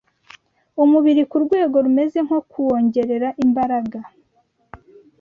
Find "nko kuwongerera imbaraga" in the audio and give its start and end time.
2.27-3.99